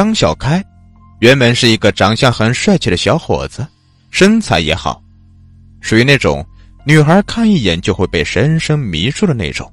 [0.00, 0.64] 张小开，
[1.18, 3.68] 原本是一个长相很帅气的小伙子，
[4.10, 4.98] 身材也好，
[5.82, 6.42] 属于那种
[6.86, 9.70] 女孩看一眼就会被深深迷住的那种。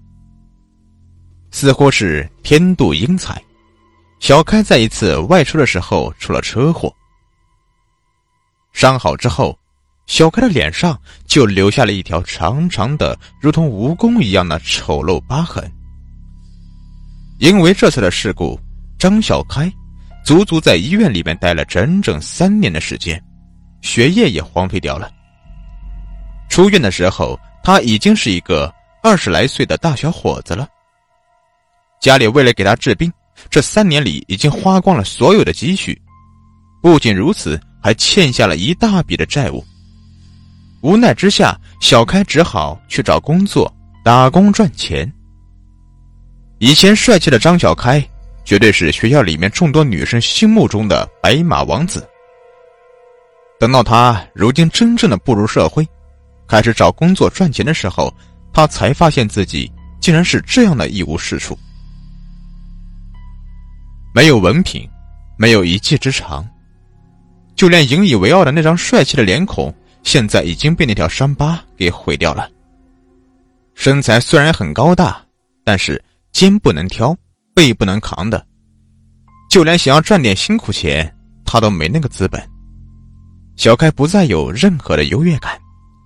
[1.49, 3.41] 似乎是天妒英才，
[4.19, 6.93] 小开在一次外出的时候出了车祸，
[8.73, 9.57] 伤好之后，
[10.07, 15.63] 小开的脸上就留下了一条长长的、如同蜈蚣一样的丑陋疤痕。
[17.39, 18.59] 因为这次的事故，
[18.99, 19.71] 张小开
[20.27, 23.17] 足足在医院里面待了整整三年的时间，
[23.79, 25.09] 学业也荒废掉了。
[26.49, 28.69] 出院的时候，他已经是一个
[29.01, 30.67] 二十来岁的大小伙子了。
[32.01, 33.09] 家里为了给他治病，
[33.49, 35.97] 这三年里已经花光了所有的积蓄，
[36.81, 39.63] 不仅如此，还欠下了一大笔的债务。
[40.81, 43.73] 无奈之下，小开只好去找工作
[44.03, 45.09] 打工赚钱。
[46.59, 48.05] 以前帅气的张小开，
[48.47, 52.07] 绝对是学校里面众多女生心目中的白马王子。
[53.59, 55.85] 等到他如今真正的步入社会，
[56.47, 58.09] 开始找工作赚钱的时候，
[58.53, 61.59] 他才发现自己竟然是这样的一无是处。
[64.15, 64.89] 没有文凭，
[65.37, 66.47] 没有一技之长，
[67.53, 72.49] 就连引以为傲的那张帅气的脸孔，现在已经被那条伤疤给毁掉了。
[73.75, 75.21] 身材虽然很高大，
[75.65, 77.13] 但是肩不能挑，
[77.57, 78.45] 背不能扛的，
[79.49, 81.11] 就连想要赚点辛苦钱，
[81.43, 82.39] 他都没那个资本。
[83.55, 85.59] 小开不再有任何的优越感，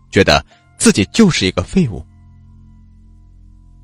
[0.10, 0.42] 觉得
[0.78, 2.02] 自己就是一个废物。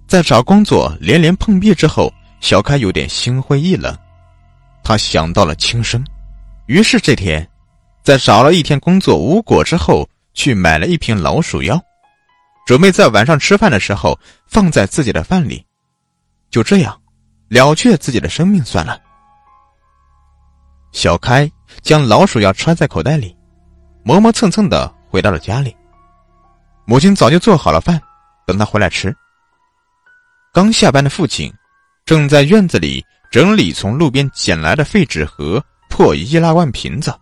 [0.08, 2.10] 在找工作连连碰壁之后，
[2.40, 3.94] 小开有点心灰意冷。
[4.82, 6.02] 他想到了轻生，
[6.68, 7.46] 于是这天，
[8.02, 11.78] 在找了一天工作无果之后，去买了一瓶老鼠药，
[12.66, 15.66] 准备在晚上吃饭的时候放在自己的饭里，
[16.50, 16.98] 就这样
[17.48, 19.00] 了却自己的生命算了。
[20.92, 21.50] 小开
[21.82, 23.36] 将老鼠药揣在口袋里，
[24.04, 25.76] 磨磨蹭蹭的回到了家里。
[26.86, 28.02] 母亲早就做好了饭，
[28.46, 29.16] 等他回来吃。
[30.54, 31.54] 刚下班的父亲
[32.06, 33.06] 正在院子里。
[33.30, 37.14] 整理从路边捡来的废纸盒、破易拉罐瓶子。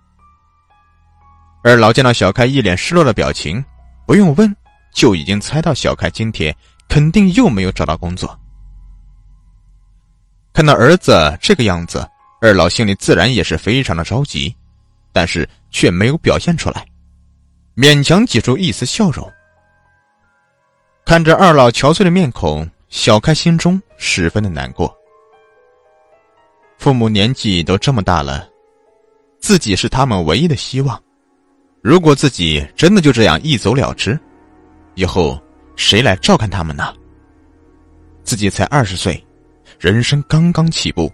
[1.64, 3.66] 二老见到小开一脸失落的表情，
[4.06, 4.56] 不用问，
[4.94, 6.56] 就已经猜到小开今天
[6.88, 8.40] 肯定又没有找到工作。
[10.56, 12.08] 看到儿子这个样子，
[12.40, 14.56] 二老心里自然也是非常的着急，
[15.12, 16.88] 但是却没有表现出来，
[17.76, 19.30] 勉强挤出一丝笑容。
[21.04, 24.98] 看着二老憔悴的面孔，小开心中十分的难过。
[26.78, 28.48] 父母年纪都这么大了，
[29.42, 30.98] 自己是他们唯一的希望。
[31.82, 34.18] 如果自己真的就这样一走了之，
[34.94, 35.38] 以后
[35.76, 36.94] 谁来照看他们呢？
[38.24, 39.22] 自己才二十岁，
[39.80, 41.12] 人生刚刚起步，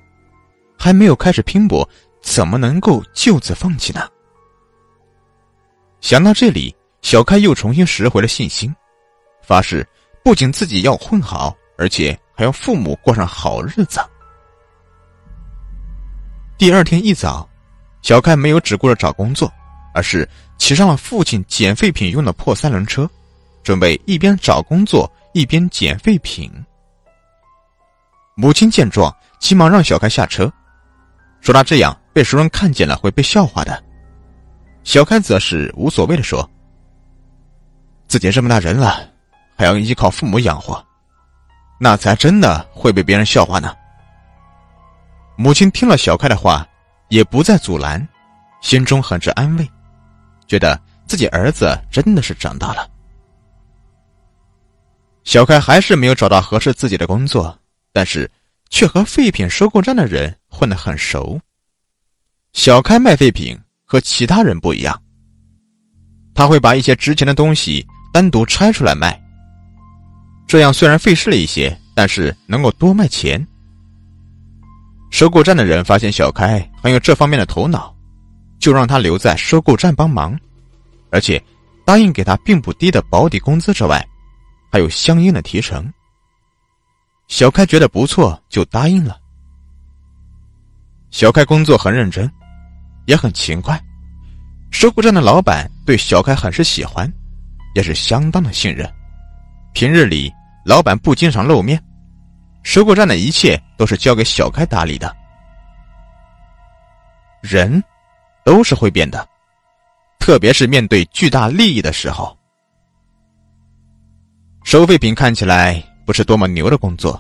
[0.78, 1.88] 还没有开始拼搏，
[2.22, 4.08] 怎么能够就此放弃呢？
[6.00, 8.74] 想到这里，小开又重新拾回了信心，
[9.44, 9.88] 发誓
[10.24, 14.00] 不仅自己要混好，而且还要父母过上好日子。
[16.58, 17.50] 第二天一早，
[18.02, 19.52] 小开没有只顾着找工作，
[19.94, 23.10] 而是骑上了父亲捡废品用的破三轮车，
[23.64, 26.52] 准备一边找工作一边捡废品。
[28.42, 30.52] 母亲见状，急忙让小开下车，
[31.42, 33.84] 说他这样被熟人看见了会被笑话的。
[34.84, 36.50] 小开则是无所谓的说
[38.10, 39.08] ：“自己这么大人了，
[39.56, 40.84] 还要依靠父母养活，
[41.80, 43.76] 那才真的会被别人笑话呢。”
[45.38, 46.68] 母亲听了小开的话，
[47.10, 48.04] 也不再阻拦，
[48.60, 49.70] 心中很是安慰，
[50.48, 52.90] 觉得自己儿子真的是长大了。
[55.26, 57.56] 小开还是没有找到合适自己的工作，
[57.94, 58.30] 但是
[58.70, 61.40] 却和废品收购站的人混得很熟。
[62.54, 65.02] 小开卖废品和其他人不一样，
[66.34, 69.22] 他会把一些值钱的东西单独拆出来卖，
[70.48, 73.46] 这样虽然费事了一些，但是能够多卖钱。
[75.12, 77.94] 收购站的人发现小开很有这方面的头脑，
[78.60, 80.38] 就让他留在收购站帮忙，
[81.10, 81.42] 而且
[81.86, 84.06] 答应给他并不低的保底工资之外，
[84.72, 85.92] 还有相应的提成。
[87.32, 89.18] 小开觉得不错，就答应了。
[91.12, 92.30] 小开工作很认真，
[93.06, 93.82] 也很勤快，
[94.70, 97.12] 收购站的老板对小开很是喜欢，
[97.74, 98.86] 也是相当的信任。
[99.72, 100.30] 平日里，
[100.66, 101.82] 老板不经常露面。
[102.64, 105.16] 收购站的一切都是交给小开打理的。
[107.42, 107.82] 人，
[108.44, 109.26] 都是会变的，
[110.20, 112.38] 特别是面对巨大利益的时候。
[114.66, 115.82] 收废品看起来
[116.12, 117.18] 不是多么牛的工作，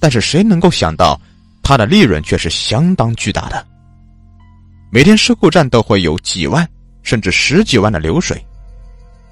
[0.00, 1.20] 但是谁能够想到，
[1.62, 3.64] 它的利润却是相当巨大的。
[4.90, 6.68] 每天收购站都会有几万
[7.04, 8.44] 甚至十几万的流水。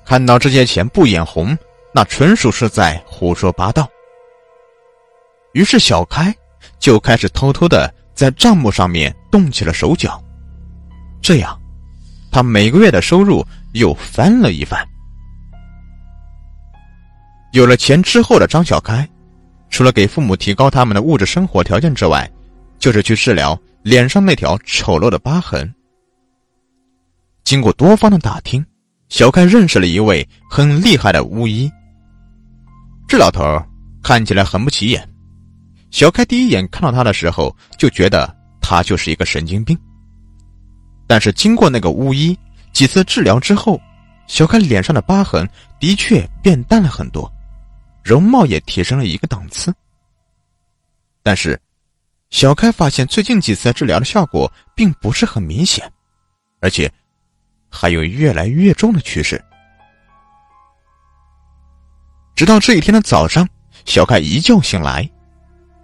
[0.04, 1.58] 看到这些钱不眼红，
[1.92, 3.90] 那纯属是在胡说八道。
[5.52, 6.32] 于是小开
[6.78, 10.22] 就开始偷偷的在账目上面动起了手脚，
[11.20, 11.60] 这样，
[12.30, 14.86] 他每个月的收入又翻了一番。
[17.52, 19.08] 有了钱之后的张小开，
[19.70, 22.30] 除了给父母提高他们的物质生活条件之外，
[22.78, 25.72] 就是去治疗脸上那条丑陋的疤痕。
[27.42, 28.64] 经过多方的打听，
[29.08, 31.70] 小开认识了一位很厉害的巫医。
[33.08, 33.42] 这老头
[34.00, 35.08] 看起来很不起眼，
[35.90, 39.76] 小开第一眼看到他的时候就觉得他就是一个神经病。
[41.08, 42.38] 但是经过那个巫医
[42.72, 43.80] 几次治疗之后，
[44.28, 45.48] 小开脸上的疤痕
[45.80, 47.28] 的确变淡了很多。
[48.02, 49.74] 容貌也提升了一个档次，
[51.22, 51.60] 但是
[52.30, 55.90] 小开发现最近几次治疗的效果并不是很明显，
[56.60, 56.90] 而且
[57.68, 59.42] 还有越来越重的趋势。
[62.34, 63.46] 直到这一天的早上，
[63.84, 65.08] 小开一觉醒来，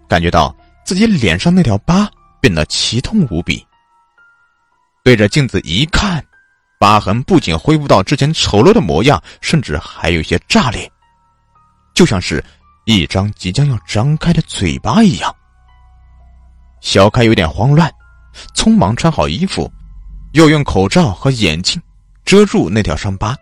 [0.09, 2.11] 感觉到自己脸上那条疤
[2.41, 3.65] 变得奇痛无比。
[5.05, 6.25] 对着镜子一看，
[6.81, 10.91] 疤痕不仅恢复到之前丑陋的模样，甚至还有些炸裂。
[11.97, 12.45] 就像是
[12.85, 15.35] 一张即将要张开的嘴巴一样。
[16.83, 17.91] 小开有点慌乱，
[18.55, 19.73] 匆忙穿好衣服，
[20.35, 21.83] 又用口罩和眼镜
[22.23, 23.35] 遮住那条伤疤，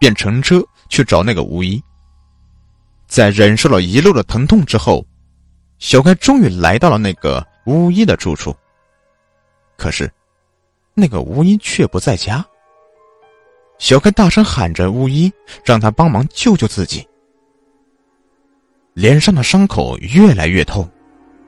[0.00, 1.80] 便乘车去找那个巫医。
[3.06, 5.06] 在忍受了一路的疼痛之后，
[5.78, 8.56] 小开终于来到了那个巫医的住处。
[9.76, 10.10] 可是，
[10.94, 12.42] 那个巫医却不在家。
[13.78, 15.30] 小开大声喊着巫医，
[15.62, 17.06] 让他帮忙救救自己。
[18.94, 20.88] 脸上的伤口越来越痛，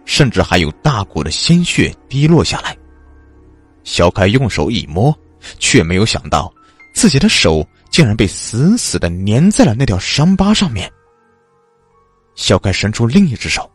[0.04, 2.76] 甚至还有大股的鲜血滴落下来。
[3.84, 5.16] 小凯用手一摸，
[5.60, 6.52] 却没有想到
[6.92, 10.90] 自己的手竟然被死死的粘在了那条伤疤上面。
[12.34, 13.70] 小凯伸出另一只手，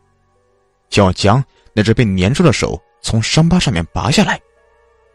[0.90, 1.42] 就要将
[1.72, 4.38] 那只被粘住的手从伤疤上面拔下来，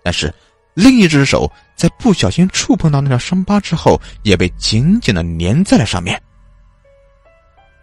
[0.04, 0.34] 但是
[0.74, 6.20] 另一只手在不小心触碰到那条伤疤之后，也被紧紧的粘在了上面。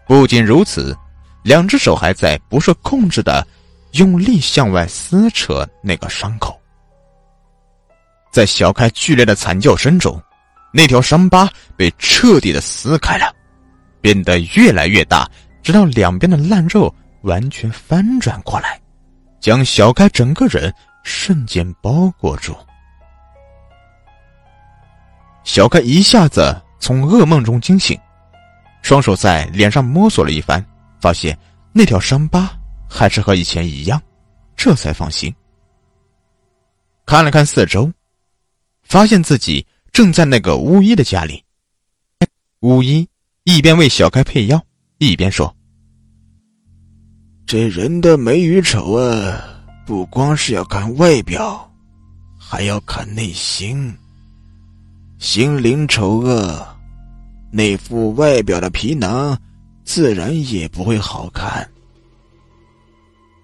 [0.07, 0.97] 不仅如此，
[1.43, 3.47] 两只手还在不受控制的
[3.93, 6.61] 用力向外撕扯那个伤口。
[8.31, 10.21] 在小开剧烈的惨叫声中，
[10.73, 13.33] 那条伤疤被彻底的撕开了，
[14.01, 15.29] 变得越来越大，
[15.63, 16.93] 直到两边的烂肉
[17.23, 18.81] 完全翻转过来，
[19.41, 22.55] 将小开整个人瞬间包裹住。
[25.45, 27.99] 小开一下子从噩梦中惊醒。
[28.85, 30.63] 双手在脸上摸索了一番，
[31.01, 31.37] 发现
[31.73, 32.55] 那条伤疤
[32.87, 33.99] 还是和以前一样，
[34.55, 35.35] 这才放心。
[37.07, 37.91] 看了看四周，
[38.83, 41.43] 发现自己正在那个巫医的家里。
[42.61, 43.09] 巫医
[43.45, 44.63] 一边为小开配药，
[44.99, 45.57] 一边说
[47.49, 49.43] ：“这人的美与丑啊，
[49.87, 51.73] 不光是要看外表，
[52.39, 53.97] 还要看内心。
[55.19, 56.63] 心灵丑恶。”
[57.57, 59.39] 那副外表的皮囊，
[59.85, 61.65] 自然也不会好看。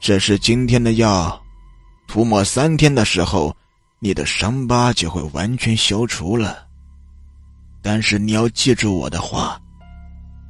[0.00, 1.40] 这是今天的药，
[2.08, 3.56] 涂抹三天的时候，
[4.00, 6.66] 你的伤疤就会完全消除了。
[7.80, 9.60] 但是你要记住我的话，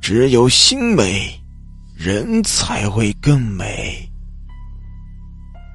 [0.01, 1.39] 只有心美，
[1.95, 4.11] 人才会更美。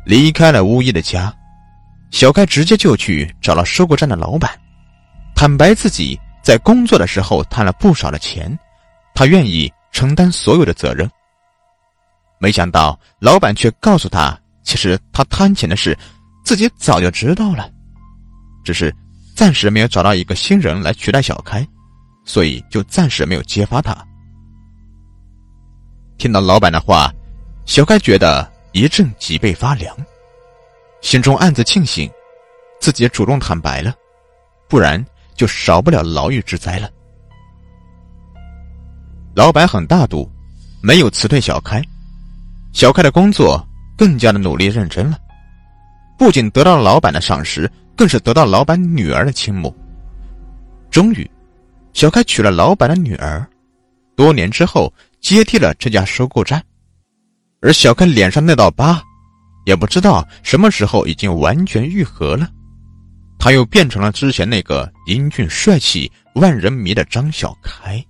[0.07, 1.31] 离开了巫医的家，
[2.09, 4.49] 小开直接就去找了收购站的老板，
[5.35, 6.19] 坦白自己。
[6.45, 8.55] 在工作的时候贪了不少的钱，
[9.15, 11.09] 他愿意承担所有的责任。
[12.37, 15.97] 没想到老板却告诉他，其实他贪钱的事，
[16.43, 17.67] 自己早就知道了，
[18.63, 18.95] 只是
[19.35, 21.67] 暂时没有找到一个新人来取代小开，
[22.25, 23.97] 所以就暂时没有揭发他。
[26.19, 27.11] 听到老板的话，
[27.65, 29.97] 小开觉得一阵脊背发凉，
[31.01, 32.07] 心中暗自庆幸，
[32.79, 33.91] 自己主动坦白了，
[34.69, 35.03] 不然。
[35.35, 36.89] 就少不了牢狱之灾了。
[39.35, 40.29] 老板很大度，
[40.81, 41.83] 没有辞退小开，
[42.71, 43.61] 小开的工作
[43.97, 45.17] 更加的努力认真了，
[46.17, 49.75] 不仅得到了老板的赏识，更是得到老板女儿的倾慕。
[50.89, 51.29] 终于，
[51.91, 53.45] 小开娶了老板的女儿，
[54.15, 56.63] 多年之后接替了这家收购站，
[57.61, 59.03] 而小开脸上那道疤，
[59.65, 62.49] 也不知道什么时候已经完全愈合了。
[63.45, 68.03] 他又变成了之前那个英俊帅气、万人迷的张小开。